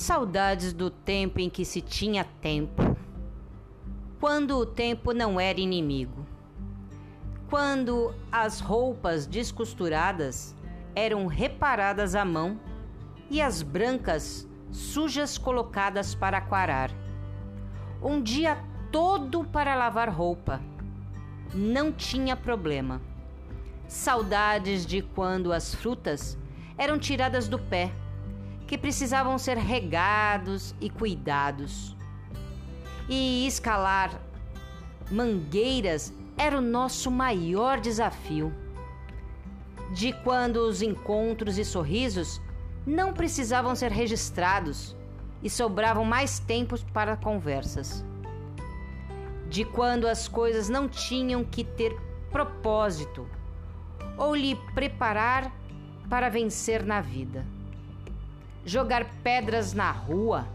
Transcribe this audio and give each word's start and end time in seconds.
Saudades 0.00 0.72
do 0.72 0.88
tempo 0.88 1.40
em 1.40 1.50
que 1.50 1.62
se 1.62 1.82
tinha 1.82 2.24
tempo. 2.24 2.96
Quando 4.18 4.56
o 4.56 4.64
tempo 4.64 5.12
não 5.12 5.38
era 5.38 5.60
inimigo. 5.60 6.26
Quando 7.50 8.14
as 8.32 8.60
roupas 8.60 9.26
descosturadas 9.26 10.56
eram 10.96 11.26
reparadas 11.26 12.14
à 12.14 12.24
mão 12.24 12.58
e 13.28 13.42
as 13.42 13.60
brancas 13.60 14.48
sujas 14.72 15.36
colocadas 15.36 16.14
para 16.14 16.38
aquarar. 16.38 16.90
Um 18.02 18.22
dia 18.22 18.56
todo 18.90 19.44
para 19.44 19.74
lavar 19.74 20.08
roupa. 20.08 20.62
Não 21.52 21.92
tinha 21.92 22.34
problema. 22.34 23.02
Saudades 23.86 24.86
de 24.86 25.02
quando 25.02 25.52
as 25.52 25.74
frutas 25.74 26.38
eram 26.78 26.98
tiradas 26.98 27.48
do 27.48 27.58
pé 27.58 27.92
que 28.70 28.78
precisavam 28.78 29.36
ser 29.36 29.56
regados 29.56 30.76
e 30.80 30.88
cuidados. 30.88 31.96
E 33.08 33.44
escalar 33.44 34.20
mangueiras 35.10 36.14
era 36.38 36.56
o 36.56 36.60
nosso 36.60 37.10
maior 37.10 37.80
desafio. 37.80 38.54
De 39.92 40.12
quando 40.12 40.58
os 40.58 40.82
encontros 40.82 41.58
e 41.58 41.64
sorrisos 41.64 42.40
não 42.86 43.12
precisavam 43.12 43.74
ser 43.74 43.90
registrados 43.90 44.94
e 45.42 45.50
sobravam 45.50 46.04
mais 46.04 46.38
tempo 46.38 46.78
para 46.92 47.16
conversas. 47.16 48.04
De 49.48 49.64
quando 49.64 50.06
as 50.06 50.28
coisas 50.28 50.68
não 50.68 50.88
tinham 50.88 51.42
que 51.42 51.64
ter 51.64 51.98
propósito 52.30 53.26
ou 54.16 54.32
lhe 54.32 54.54
preparar 54.76 55.52
para 56.08 56.28
vencer 56.28 56.84
na 56.84 57.00
vida 57.00 57.44
jogar 58.64 59.04
pedras 59.22 59.72
na 59.72 59.90
rua 59.90 60.46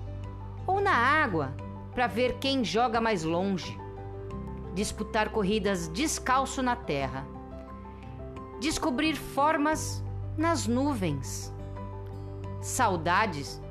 ou 0.67 0.79
na 0.79 0.93
água 0.93 1.53
para 1.93 2.07
ver 2.07 2.37
quem 2.39 2.63
joga 2.63 2.99
mais 2.99 3.23
longe, 3.23 3.79
disputar 4.73 5.29
corridas 5.29 5.87
descalço 5.87 6.61
na 6.61 6.75
terra, 6.75 7.25
descobrir 8.59 9.15
formas 9.15 10.03
nas 10.37 10.67
nuvens, 10.67 11.53
saudades 12.61 13.61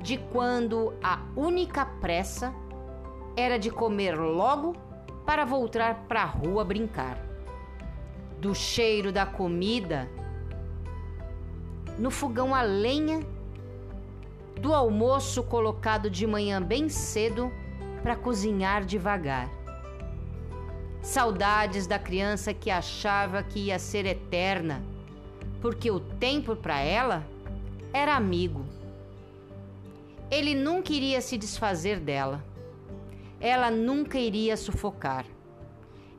de 0.00 0.18
quando 0.18 0.94
a 1.02 1.20
única 1.36 1.84
pressa 1.84 2.54
era 3.36 3.58
de 3.58 3.70
comer 3.70 4.14
logo 4.14 4.74
para 5.24 5.44
voltar 5.44 6.06
para 6.06 6.22
a 6.22 6.26
rua 6.26 6.64
brincar, 6.64 7.18
do 8.40 8.54
cheiro 8.54 9.12
da 9.12 9.24
comida 9.24 10.08
no 11.98 12.10
fogão 12.10 12.54
a 12.54 12.62
lenha 12.62 13.24
do 14.62 14.72
almoço 14.72 15.42
colocado 15.42 16.08
de 16.08 16.24
manhã 16.24 16.62
bem 16.62 16.88
cedo 16.88 17.52
para 18.00 18.14
cozinhar 18.14 18.84
devagar. 18.84 19.50
Saudades 21.02 21.84
da 21.84 21.98
criança 21.98 22.54
que 22.54 22.70
achava 22.70 23.42
que 23.42 23.58
ia 23.58 23.78
ser 23.80 24.06
eterna, 24.06 24.80
porque 25.60 25.90
o 25.90 25.98
tempo 25.98 26.54
para 26.54 26.78
ela 26.78 27.26
era 27.92 28.14
amigo. 28.14 28.64
Ele 30.30 30.54
nunca 30.54 30.92
iria 30.92 31.20
se 31.20 31.36
desfazer 31.36 31.98
dela. 31.98 32.44
Ela 33.40 33.68
nunca 33.68 34.16
iria 34.16 34.56
sufocar. 34.56 35.26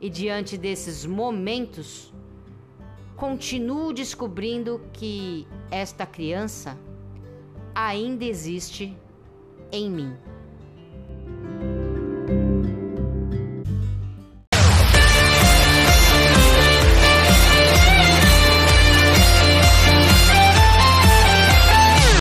E 0.02 0.10
diante 0.10 0.58
desses 0.58 1.06
momentos, 1.06 2.14
continuo 3.16 3.94
descobrindo 3.94 4.82
que 4.92 5.48
esta 5.72 6.06
criança 6.06 6.78
ainda 7.75 8.25
existe 8.25 8.95
em 9.72 9.89
mim. 9.89 10.13